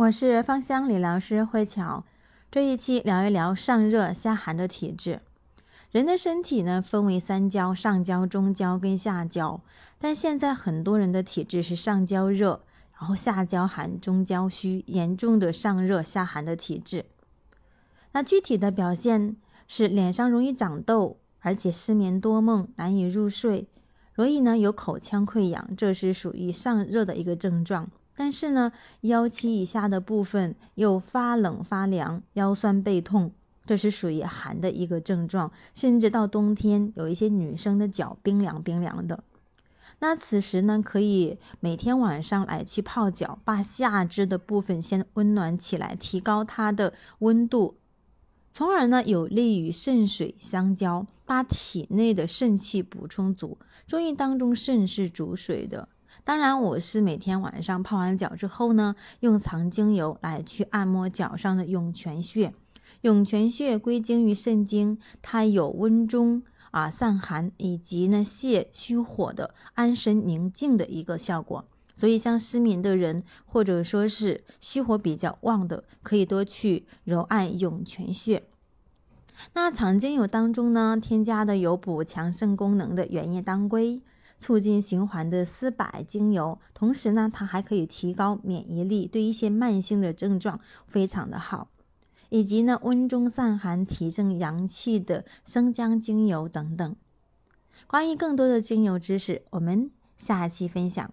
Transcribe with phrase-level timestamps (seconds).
[0.00, 2.04] 我是芳香理疗师慧巧，
[2.50, 5.20] 这一期聊一聊上热下寒的体质。
[5.90, 9.60] 人的身体呢分为三焦：上焦、中焦跟下焦。
[9.98, 12.62] 但现在很多人的体质是上焦热，
[12.98, 17.04] 然后下焦寒，中焦虚，严重的上热下寒的体质。
[18.12, 19.36] 那具体的表现
[19.68, 23.68] 是脸上容易长痘，而且失眠多梦，难以入睡，
[24.14, 27.90] 容易呢有口腔溃疡，这是属于上热的一个症状。
[28.20, 33.32] 但是呢，腰膝以下的部分又发冷发凉，腰酸背痛，
[33.64, 35.50] 这是属于寒的一个症状。
[35.72, 39.24] 甚至到冬天，有一些女生的脚冰凉冰凉的。
[40.00, 47.78] 那此时呢，可以每天晚上来去泡脚，把下肢的部分先温暖起来，提高它的温度，
[48.50, 53.56] 从而呢有利于肾水相交，把体内的肾气补充足。
[53.86, 55.88] 中医当中，肾是主水的。
[56.24, 62.52] 当然，我是每天晚上泡完脚之后呢，用藏精油来去按摩脚上的涌泉穴。
[63.02, 71.64] 涌泉穴归经于肾经，它有温中啊散寒，以及呢泻虚火的安神宁静的一个效果。
[71.94, 78.44] 所以，像失眠的人，或者说是虚火比较旺的，可以多去揉按涌泉穴。
[79.54, 84.02] 那藏精油当中呢，添加的有补强肾功能的原液当归。
[84.40, 91.68] 促进循环的丝柏精油，同时呢，它还可以提高免疫力，对一些慢性的症状非常的好。
[92.30, 96.96] 以及呢，温中散寒、提振阳气的生姜精油等等。
[97.86, 101.12] 关于更多的精油知识，我们下期分享。